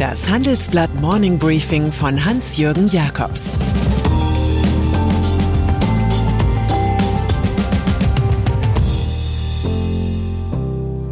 Das 0.00 0.30
Handelsblatt 0.30 0.94
Morning 1.02 1.38
Briefing 1.38 1.92
von 1.92 2.24
Hans-Jürgen 2.24 2.88
Jakobs 2.88 3.52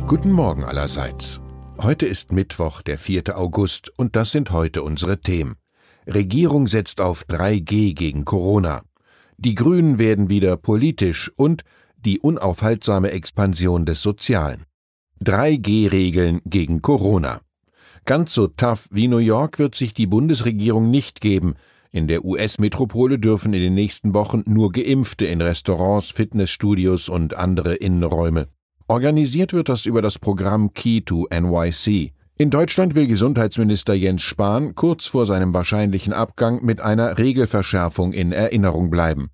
Guten 0.06 0.32
Morgen 0.32 0.64
allerseits. 0.64 1.42
Heute 1.76 2.06
ist 2.06 2.32
Mittwoch, 2.32 2.80
der 2.80 2.96
4. 2.96 3.36
August, 3.38 3.92
und 3.98 4.16
das 4.16 4.30
sind 4.32 4.52
heute 4.52 4.82
unsere 4.82 5.20
Themen. 5.20 5.56
Regierung 6.06 6.66
setzt 6.66 7.02
auf 7.02 7.26
3G 7.28 7.92
gegen 7.92 8.24
Corona. 8.24 8.80
Die 9.36 9.54
Grünen 9.54 9.98
werden 9.98 10.30
wieder 10.30 10.56
politisch 10.56 11.30
und 11.36 11.62
die 11.98 12.20
unaufhaltsame 12.20 13.10
Expansion 13.10 13.84
des 13.84 14.00
Sozialen. 14.00 14.64
3G-Regeln 15.22 16.40
gegen 16.46 16.80
Corona. 16.80 17.42
Ganz 18.08 18.32
so 18.32 18.46
tough 18.46 18.88
wie 18.90 19.06
New 19.06 19.18
York 19.18 19.58
wird 19.58 19.74
sich 19.74 19.92
die 19.92 20.06
Bundesregierung 20.06 20.90
nicht 20.90 21.20
geben. 21.20 21.56
In 21.90 22.08
der 22.08 22.24
US-Metropole 22.24 23.18
dürfen 23.18 23.52
in 23.52 23.60
den 23.60 23.74
nächsten 23.74 24.14
Wochen 24.14 24.44
nur 24.46 24.72
Geimpfte 24.72 25.26
in 25.26 25.42
Restaurants, 25.42 26.08
Fitnessstudios 26.10 27.10
und 27.10 27.36
andere 27.36 27.74
Innenräume. 27.74 28.48
Organisiert 28.86 29.52
wird 29.52 29.68
das 29.68 29.84
über 29.84 30.00
das 30.00 30.18
Programm 30.18 30.72
Key 30.72 31.02
to 31.02 31.28
NYC. 31.30 32.14
In 32.38 32.48
Deutschland 32.48 32.94
will 32.94 33.06
Gesundheitsminister 33.06 33.92
Jens 33.92 34.22
Spahn 34.22 34.74
kurz 34.74 35.04
vor 35.04 35.26
seinem 35.26 35.52
wahrscheinlichen 35.52 36.14
Abgang 36.14 36.64
mit 36.64 36.80
einer 36.80 37.18
Regelverschärfung 37.18 38.14
in 38.14 38.32
Erinnerung 38.32 38.88
bleiben. 38.88 39.28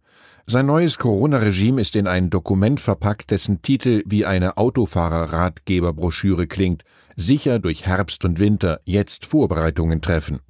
Sein 0.47 0.67
neues 0.67 0.99
Corona-Regime 0.99 1.81
ist 1.81 1.95
in 1.95 2.09
ein 2.09 2.29
Dokument 2.29 2.79
verpackt, 2.79 3.31
dessen 3.31 3.63
Titel 3.63 4.03
wie 4.05 4.27
eine 4.27 4.59
Autofahrer-Ratgeberbroschüre 4.59 6.49
klingt. 6.49 6.83
Sicher 7.17 7.59
durch 7.59 7.87
Herbst 7.87 8.25
und 8.25 8.39
Winter, 8.41 8.81
jetzt 8.85 9.25
Vorbereitungen 9.27 10.01
treffen. 10.01 10.41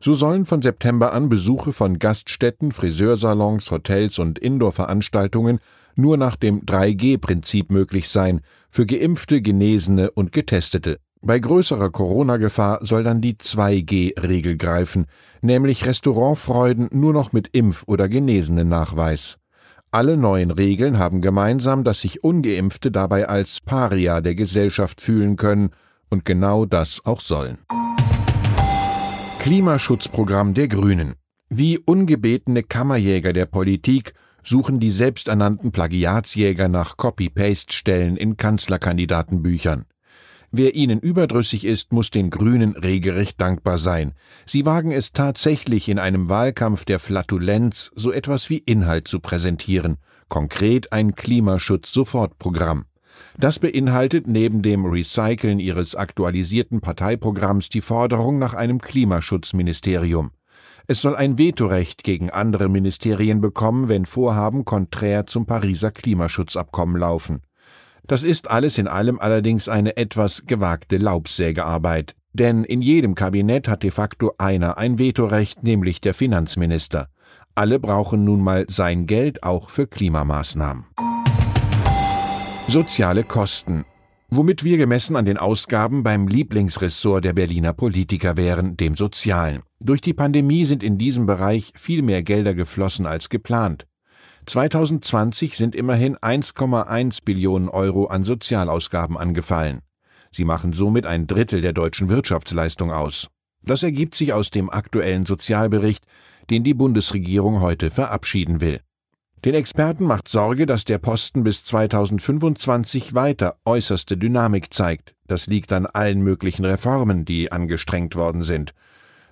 So 0.00 0.14
sollen 0.14 0.46
von 0.46 0.62
September 0.62 1.12
an 1.12 1.28
Besuche 1.28 1.72
von 1.72 1.98
Gaststätten, 1.98 2.72
Friseursalons, 2.72 3.70
Hotels 3.70 4.18
und 4.18 4.38
Indoor-Veranstaltungen 4.38 5.58
nur 5.96 6.16
nach 6.16 6.36
dem 6.36 6.64
3G-Prinzip 6.64 7.70
möglich 7.70 8.08
sein, 8.08 8.40
für 8.70 8.86
Geimpfte, 8.86 9.42
Genesene 9.42 10.12
und 10.12 10.30
Getestete. 10.30 10.98
Bei 11.20 11.40
größerer 11.40 11.90
Corona-Gefahr 11.90 12.78
soll 12.82 13.02
dann 13.02 13.20
die 13.20 13.34
2G-Regel 13.34 14.56
greifen, 14.56 15.06
nämlich 15.42 15.84
Restaurantfreuden 15.84 16.88
nur 16.92 17.12
noch 17.12 17.32
mit 17.32 17.48
Impf- 17.48 17.82
oder 17.88 18.08
Genesenen-Nachweis. 18.08 19.38
Alle 19.90 20.16
neuen 20.16 20.52
Regeln 20.52 20.98
haben 20.98 21.20
gemeinsam, 21.20 21.82
dass 21.82 22.02
sich 22.02 22.22
ungeimpfte 22.22 22.92
dabei 22.92 23.28
als 23.28 23.60
Paria 23.60 24.20
der 24.20 24.36
Gesellschaft 24.36 25.00
fühlen 25.00 25.34
können 25.34 25.70
und 26.10 26.24
genau 26.24 26.64
das 26.64 27.04
auch 27.04 27.20
sollen. 27.20 27.58
Klimaschutzprogramm 29.40 30.54
der 30.54 30.68
Grünen. 30.68 31.14
Wie 31.48 31.78
ungebetene 31.78 32.62
Kammerjäger 32.62 33.32
der 33.32 33.46
Politik 33.46 34.12
suchen 34.42 34.80
die 34.80 34.90
selbsternannten 34.90 35.72
Plagiatsjäger 35.72 36.68
nach 36.68 36.96
Copy-Paste-Stellen 36.96 38.16
in 38.16 38.36
Kanzlerkandidatenbüchern. 38.36 39.86
Wer 40.50 40.74
ihnen 40.74 40.98
überdrüssig 40.98 41.64
ist, 41.64 41.92
muss 41.92 42.10
den 42.10 42.30
Grünen 42.30 42.74
regelrecht 42.74 43.38
dankbar 43.40 43.78
sein. 43.78 44.14
Sie 44.46 44.64
wagen 44.64 44.92
es 44.92 45.12
tatsächlich 45.12 45.90
in 45.90 45.98
einem 45.98 46.30
Wahlkampf 46.30 46.86
der 46.86 46.98
Flatulenz, 46.98 47.90
so 47.94 48.12
etwas 48.12 48.48
wie 48.48 48.58
Inhalt 48.58 49.08
zu 49.08 49.20
präsentieren, 49.20 49.98
konkret 50.28 50.92
ein 50.92 51.14
Klimaschutz-Sofortprogramm. 51.14 52.86
Das 53.36 53.58
beinhaltet 53.58 54.26
neben 54.26 54.62
dem 54.62 54.84
Recyceln 54.84 55.60
ihres 55.60 55.94
aktualisierten 55.94 56.80
Parteiprogramms 56.80 57.68
die 57.68 57.80
Forderung 57.80 58.38
nach 58.38 58.54
einem 58.54 58.80
Klimaschutzministerium. 58.80 60.30
Es 60.86 61.02
soll 61.02 61.14
ein 61.16 61.38
Vetorecht 61.38 62.02
gegen 62.02 62.30
andere 62.30 62.68
Ministerien 62.68 63.40
bekommen, 63.40 63.88
wenn 63.88 64.06
Vorhaben 64.06 64.64
konträr 64.64 65.26
zum 65.26 65.44
Pariser 65.44 65.90
Klimaschutzabkommen 65.90 66.96
laufen. 66.96 67.42
Das 68.06 68.24
ist 68.24 68.50
alles 68.50 68.78
in 68.78 68.88
allem 68.88 69.18
allerdings 69.18 69.68
eine 69.68 69.98
etwas 69.98 70.44
gewagte 70.46 70.96
Laubsägearbeit, 70.96 72.14
denn 72.32 72.64
in 72.64 72.80
jedem 72.80 73.14
Kabinett 73.14 73.68
hat 73.68 73.82
de 73.82 73.90
facto 73.90 74.32
einer 74.38 74.78
ein 74.78 74.98
Vetorecht, 74.98 75.62
nämlich 75.62 76.00
der 76.00 76.14
Finanzminister. 76.14 77.08
Alle 77.54 77.78
brauchen 77.78 78.24
nun 78.24 78.40
mal 78.40 78.64
sein 78.68 79.06
Geld 79.06 79.42
auch 79.42 79.68
für 79.68 79.86
Klimamaßnahmen. 79.86 80.86
Soziale 82.70 83.24
Kosten. 83.24 83.86
Womit 84.28 84.62
wir 84.62 84.76
gemessen 84.76 85.16
an 85.16 85.24
den 85.24 85.38
Ausgaben 85.38 86.02
beim 86.02 86.28
Lieblingsressort 86.28 87.24
der 87.24 87.32
Berliner 87.32 87.72
Politiker 87.72 88.36
wären, 88.36 88.76
dem 88.76 88.94
Sozialen. 88.94 89.62
Durch 89.80 90.02
die 90.02 90.12
Pandemie 90.12 90.66
sind 90.66 90.82
in 90.82 90.98
diesem 90.98 91.24
Bereich 91.24 91.72
viel 91.74 92.02
mehr 92.02 92.22
Gelder 92.22 92.52
geflossen 92.52 93.06
als 93.06 93.30
geplant. 93.30 93.86
2020 94.44 95.56
sind 95.56 95.74
immerhin 95.74 96.18
1,1 96.18 97.24
Billionen 97.24 97.70
Euro 97.70 98.04
an 98.08 98.24
Sozialausgaben 98.24 99.16
angefallen. 99.16 99.80
Sie 100.30 100.44
machen 100.44 100.74
somit 100.74 101.06
ein 101.06 101.26
Drittel 101.26 101.62
der 101.62 101.72
deutschen 101.72 102.10
Wirtschaftsleistung 102.10 102.92
aus. 102.92 103.28
Das 103.62 103.82
ergibt 103.82 104.14
sich 104.14 104.34
aus 104.34 104.50
dem 104.50 104.68
aktuellen 104.68 105.24
Sozialbericht, 105.24 106.04
den 106.50 106.64
die 106.64 106.74
Bundesregierung 106.74 107.62
heute 107.62 107.88
verabschieden 107.88 108.60
will. 108.60 108.80
Den 109.44 109.54
Experten 109.54 110.04
macht 110.04 110.28
Sorge, 110.28 110.66
dass 110.66 110.84
der 110.84 110.98
Posten 110.98 111.44
bis 111.44 111.64
2025 111.64 113.14
weiter 113.14 113.56
äußerste 113.64 114.16
Dynamik 114.16 114.72
zeigt. 114.72 115.14
Das 115.26 115.46
liegt 115.46 115.72
an 115.72 115.86
allen 115.86 116.20
möglichen 116.20 116.64
Reformen, 116.64 117.24
die 117.24 117.52
angestrengt 117.52 118.16
worden 118.16 118.42
sind. 118.42 118.74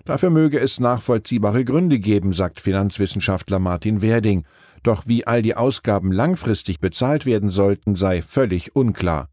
Dafür 0.05 0.29
möge 0.29 0.59
es 0.59 0.79
nachvollziehbare 0.79 1.65
Gründe 1.65 1.99
geben, 1.99 2.31
sagt 2.31 2.61
Finanzwissenschaftler 2.61 3.59
Martin 3.59 4.01
Werding 4.01 4.45
doch 4.83 5.03
wie 5.05 5.27
all 5.27 5.41
die 5.41 5.55
Ausgaben 5.55 6.11
langfristig 6.11 6.79
bezahlt 6.79 7.25
werden 7.25 7.49
sollten, 7.49 7.95
sei 7.95 8.21
völlig 8.21 8.75
unklar. 8.75 9.29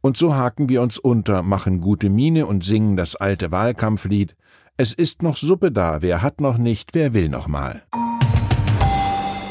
Und 0.00 0.16
so 0.16 0.34
haken 0.34 0.68
wir 0.68 0.82
uns 0.82 0.98
unter, 0.98 1.42
machen 1.42 1.80
gute 1.80 2.10
Miene 2.10 2.46
und 2.46 2.64
singen 2.64 2.96
das 2.96 3.16
alte 3.16 3.50
Wahlkampflied 3.50 4.36
Es 4.76 4.92
ist 4.92 5.22
noch 5.22 5.36
Suppe 5.36 5.72
da, 5.72 6.02
wer 6.02 6.22
hat 6.22 6.40
noch 6.40 6.58
nicht, 6.58 6.94
wer 6.94 7.14
will 7.14 7.28
noch 7.28 7.48
mal. 7.48 7.82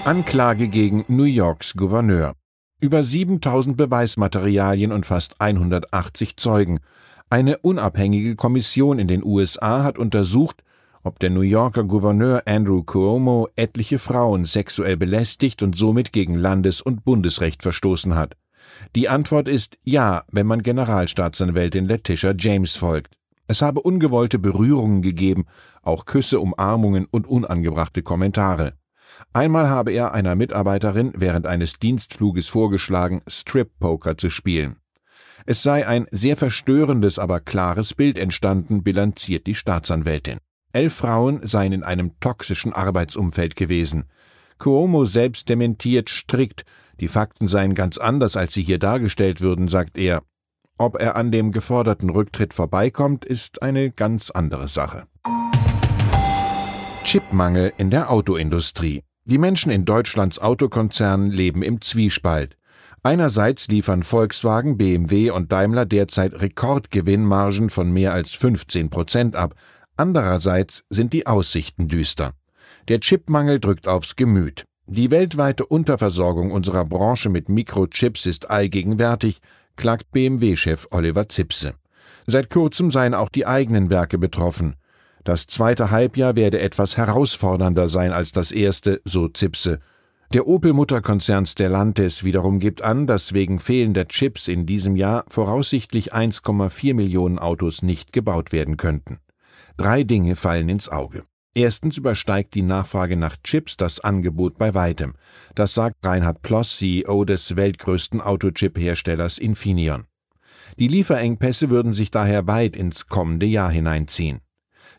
Anklage 0.08 0.70
gegen 0.70 1.04
New 1.10 1.26
Yorks 1.26 1.74
Gouverneur. 1.74 2.32
Über 2.80 3.04
7000 3.04 3.76
Beweismaterialien 3.76 4.94
und 4.94 5.06
fast 5.06 5.42
180 5.42 6.38
Zeugen. 6.38 6.80
Eine 7.30 7.58
unabhängige 7.58 8.38
Kommission 8.38 9.00
in 9.00 9.10
den 9.10 9.22
USA 9.22 9.84
hat 9.84 9.98
untersucht, 9.98 10.64
ob 11.04 11.20
der 11.20 11.30
New 11.30 11.42
Yorker 11.42 11.84
Gouverneur 11.84 12.44
Andrew 12.46 12.84
Cuomo 12.84 13.50
etliche 13.58 14.00
Frauen 14.00 14.46
sexuell 14.46 14.96
belästigt 14.96 15.62
und 15.62 15.76
somit 15.76 16.14
gegen 16.14 16.36
Landes- 16.36 16.82
und 16.82 17.04
Bundesrecht 17.04 17.62
verstoßen 17.62 18.16
hat. 18.16 18.38
Die 18.96 19.10
Antwort 19.10 19.50
ist 19.50 19.78
ja, 19.84 20.24
wenn 20.32 20.48
man 20.48 20.64
Generalstaatsanwältin 20.64 21.84
Letitia 21.84 22.34
James 22.34 22.78
folgt. 22.78 23.18
Es 23.48 23.62
habe 23.62 23.82
ungewollte 23.82 24.40
Berührungen 24.40 25.02
gegeben, 25.02 25.48
auch 25.82 26.06
Küsse, 26.06 26.40
Umarmungen 26.40 27.08
und 27.12 27.28
unangebrachte 27.28 28.04
Kommentare. 28.04 28.72
Einmal 29.34 29.70
habe 29.70 29.92
er 29.92 30.14
einer 30.14 30.36
Mitarbeiterin 30.36 31.14
während 31.16 31.48
eines 31.48 31.80
Dienstfluges 31.80 32.50
vorgeschlagen, 32.50 33.22
Strip-Poker 33.28 34.18
zu 34.18 34.30
spielen. 34.30 34.78
Es 35.46 35.64
sei 35.64 35.88
ein 35.88 36.08
sehr 36.12 36.36
verstörendes, 36.36 37.20
aber 37.20 37.40
klares 37.40 37.94
Bild 37.94 38.18
entstanden, 38.18 38.84
bilanziert 38.84 39.48
die 39.48 39.56
Staatsanwältin. 39.56 40.40
Elf 40.74 40.94
Frauen 40.94 41.46
seien 41.48 41.72
in 41.72 41.84
einem 41.84 42.20
toxischen 42.20 42.74
Arbeitsumfeld 42.74 43.56
gewesen. 43.56 44.06
Cuomo 44.60 45.06
selbst 45.06 45.50
dementiert 45.50 46.10
strikt, 46.10 46.66
die 47.00 47.08
Fakten 47.08 47.48
seien 47.48 47.76
ganz 47.76 47.98
anders, 47.98 48.36
als 48.36 48.54
sie 48.54 48.64
hier 48.64 48.80
dargestellt 48.80 49.40
würden, 49.40 49.68
sagt 49.68 49.98
er. 49.98 50.24
Ob 50.78 51.00
er 51.00 51.16
an 51.16 51.32
dem 51.32 51.52
geforderten 51.52 52.10
Rücktritt 52.10 52.54
vorbeikommt, 52.54 53.26
ist 53.26 53.62
eine 53.62 53.92
ganz 53.92 54.30
andere 54.30 54.68
Sache. 54.68 55.06
Chipmangel 57.04 57.72
in 57.78 57.90
der 57.90 58.12
Autoindustrie. 58.12 59.04
Die 59.30 59.38
Menschen 59.38 59.72
in 59.72 59.86
Deutschlands 59.86 60.40
Autokonzernen 60.40 61.30
leben 61.30 61.62
im 61.62 61.82
Zwiespalt. 61.82 62.58
Einerseits 63.04 63.68
liefern 63.68 64.04
Volkswagen, 64.04 64.78
BMW 64.78 65.30
und 65.30 65.52
Daimler 65.52 65.86
derzeit 65.86 66.34
Rekordgewinnmargen 66.34 67.70
von 67.70 67.92
mehr 67.92 68.14
als 68.14 68.34
15 68.34 68.90
Prozent 68.90 69.36
ab, 69.36 69.54
Andererseits 70.00 70.84
sind 70.92 71.12
die 71.12 71.26
Aussichten 71.26 71.88
düster. 71.88 72.34
Der 72.88 73.00
Chipmangel 73.00 73.60
drückt 73.60 73.88
aufs 73.88 74.16
Gemüt. 74.16 74.64
Die 74.86 75.10
weltweite 75.10 75.66
Unterversorgung 75.66 76.52
unserer 76.52 76.86
Branche 76.86 77.30
mit 77.30 77.50
Mikrochips 77.50 78.28
ist 78.28 78.52
allgegenwärtig, 78.52 79.40
klagt 79.76 80.12
BMW-Chef 80.12 80.88
Oliver 80.92 81.28
Zipse. 81.30 81.74
Seit 82.28 82.52
kurzem 82.52 82.92
seien 82.92 83.16
auch 83.16 83.30
die 83.30 83.48
eigenen 83.48 83.90
Werke 83.90 84.20
betroffen. 84.20 84.76
Das 85.28 85.46
zweite 85.46 85.92
Halbjahr 85.92 86.38
werde 86.38 86.62
etwas 86.62 86.96
herausfordernder 86.96 87.90
sein 87.90 88.14
als 88.14 88.32
das 88.32 88.54
erste, 88.54 89.02
so 89.04 89.28
Zipse. 89.28 89.80
Der 90.32 90.48
Opel-Mutterkonzern 90.48 91.46
Stellantis 91.46 92.24
wiederum 92.24 92.60
gibt 92.62 92.82
an, 92.82 93.08
dass 93.08 93.34
wegen 93.34 93.60
fehlender 93.60 94.08
Chips 94.08 94.48
in 94.48 94.66
diesem 94.66 94.96
Jahr 94.96 95.26
voraussichtlich 95.28 96.14
1,4 96.14 96.94
Millionen 96.94 97.40
Autos 97.40 97.82
nicht 97.82 98.14
gebaut 98.14 98.54
werden 98.54 98.78
könnten. 98.78 99.18
Drei 99.76 100.04
Dinge 100.04 100.38
fallen 100.38 100.70
ins 100.70 100.88
Auge. 100.88 101.26
Erstens 101.54 101.98
übersteigt 101.98 102.54
die 102.54 102.62
Nachfrage 102.62 103.18
nach 103.18 103.36
Chips 103.44 103.76
das 103.76 104.00
Angebot 104.00 104.58
bei 104.58 104.74
weitem. 104.76 105.16
Das 105.56 105.74
sagt 105.74 106.06
Reinhard 106.06 106.42
Ploss, 106.42 106.78
CEO 106.78 107.26
des 107.26 107.58
weltgrößten 107.58 108.22
Autochip-Herstellers 108.22 109.40
Infineon. 109.40 110.06
Die 110.80 110.88
Lieferengpässe 110.88 111.70
würden 111.70 111.92
sich 111.92 112.12
daher 112.12 112.48
weit 112.48 112.78
ins 112.78 113.08
kommende 113.08 113.46
Jahr 113.46 113.72
hineinziehen. 113.72 114.40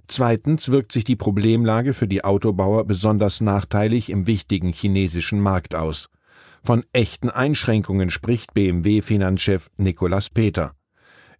Zweitens 0.08 0.70
wirkt 0.70 0.90
sich 0.92 1.04
die 1.04 1.16
Problemlage 1.16 1.92
für 1.92 2.08
die 2.08 2.24
Autobauer 2.24 2.84
besonders 2.84 3.42
nachteilig 3.42 4.08
im 4.08 4.26
wichtigen 4.26 4.72
chinesischen 4.72 5.38
Markt 5.38 5.74
aus. 5.74 6.08
Von 6.62 6.82
echten 6.92 7.28
Einschränkungen 7.28 8.10
spricht 8.10 8.54
BMW-Finanzchef 8.54 9.68
Nicolas 9.76 10.30
Peter. 10.30 10.72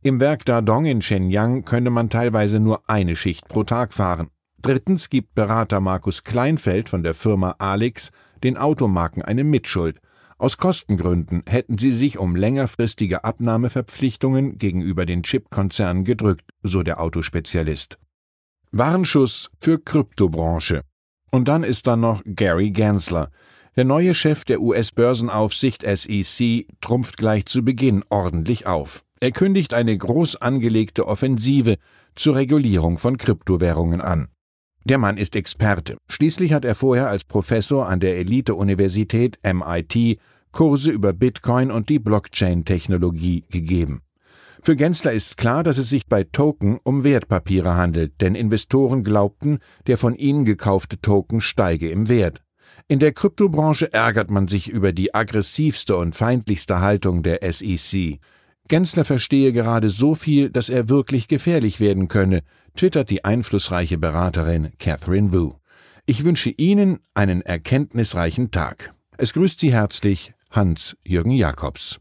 Im 0.03 0.21
Werk 0.21 0.45
Dadong 0.45 0.85
in 0.85 1.03
Shenyang 1.03 1.65
könne 1.65 1.91
man 1.91 2.11
teilweise 2.11 2.61
nur 2.61 2.89
eine 2.89 3.17
Schicht 3.17 3.49
pro 3.49 3.65
Tag 3.65 3.93
fahren. 3.93 4.29
Drittens 4.61 5.09
gibt 5.09 5.35
Berater 5.35 5.81
Markus 5.81 6.23
Kleinfeld 6.23 6.89
von 6.89 7.03
der 7.03 7.15
Firma 7.15 7.57
Alix 7.59 8.11
den 8.45 8.57
Automarken 8.57 9.23
eine 9.23 9.45
Mitschuld. 9.45 9.99
Aus 10.37 10.57
Kostengründen 10.57 11.43
hätten 11.47 11.79
sie 11.79 11.93
sich 11.93 12.19
um 12.19 12.37
längerfristige 12.37 13.25
Abnahmeverpflichtungen 13.25 14.59
gegenüber 14.59 15.07
den 15.07 15.23
Chipkonzernen 15.23 16.05
gedrückt, 16.05 16.45
so 16.63 16.83
der 16.83 17.01
Autospezialist. 17.01 17.99
Warnschuss 18.73 19.51
für 19.61 19.79
Kryptobranche. 19.79 20.83
Und 21.31 21.49
dann 21.49 21.65
ist 21.65 21.87
da 21.87 21.97
noch 21.97 22.23
Gary 22.25 22.71
Gensler. 22.71 23.31
Der 23.77 23.85
neue 23.85 24.15
Chef 24.15 24.45
der 24.45 24.61
US-Börsenaufsicht 24.61 25.85
SEC 25.87 26.67
trumpft 26.81 27.17
gleich 27.17 27.47
zu 27.47 27.63
Beginn 27.63 28.05
ordentlich 28.09 28.67
auf. 28.67 29.05
Er 29.21 29.31
kündigt 29.31 29.75
eine 29.75 29.97
groß 29.97 30.37
angelegte 30.37 31.07
Offensive 31.07 31.77
zur 32.15 32.37
Regulierung 32.37 32.99
von 32.99 33.17
Kryptowährungen 33.17 34.01
an. 34.01 34.29
Der 34.85 34.99
Mann 34.99 35.19
ist 35.19 35.37
Experte. 35.37 35.97
Schließlich 36.09 36.53
hat 36.53 36.65
er 36.65 36.75
vorher 36.75 37.09
als 37.09 37.25
Professor 37.25 37.89
an 37.89 38.01
der 38.01 38.17
Elite-Universität 38.19 39.39
MIT 39.45 40.19
Kurse 40.51 40.91
über 40.91 41.13
Bitcoin 41.13 41.71
und 41.71 41.89
die 41.89 41.99
Blockchain-Technologie 41.99 43.45
gegeben. 43.51 44.01
Für 44.63 44.77
Gensler 44.77 45.13
ist 45.13 45.37
klar, 45.37 45.63
dass 45.63 45.79
es 45.79 45.89
sich 45.89 46.07
bei 46.07 46.25
Token 46.25 46.79
um 46.83 47.05
Wertpapiere 47.05 47.77
handelt, 47.77 48.21
denn 48.21 48.35
Investoren 48.35 49.05
glaubten, 49.05 49.61
der 49.87 49.99
von 49.99 50.15
ihnen 50.15 50.45
gekaufte 50.45 51.01
Token 51.01 51.41
steige 51.41 51.89
im 51.91 52.09
Wert. 52.09 52.43
In 52.89 52.99
der 52.99 53.13
Kryptobranche 53.13 53.93
ärgert 53.93 54.31
man 54.31 54.49
sich 54.49 54.69
über 54.69 54.93
die 54.93 55.15
aggressivste 55.15 55.97
und 55.97 56.17
feindlichste 56.17 56.81
Haltung 56.81 57.23
der 57.23 57.41
SEC. 57.53 58.19
Gensler 58.69 59.05
verstehe 59.05 59.53
gerade 59.53 59.91
so 59.91 60.15
viel, 60.15 60.51
dass 60.51 60.69
er 60.69 60.89
wirklich 60.89 61.29
gefährlich 61.29 61.81
werden 61.81 62.09
könne, 62.09 62.43
twittert 62.77 63.11
die 63.11 63.25
einflussreiche 63.25 63.99
Beraterin 63.99 64.73
Catherine 64.79 65.33
Wu. 65.33 65.55
Ich 66.07 66.25
wünsche 66.25 66.51
Ihnen 66.51 67.01
einen 67.15 67.43
erkenntnisreichen 67.43 68.51
Tag. 68.51 68.95
Es 69.19 69.33
grüßt 69.35 69.61
Sie 69.61 69.73
herzlich 69.73 70.33
Hans-Jürgen 70.51 71.33
Jakobs. 71.33 72.01